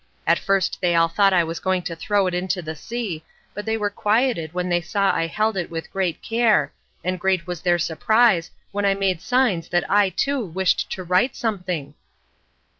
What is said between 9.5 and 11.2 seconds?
that I too wished to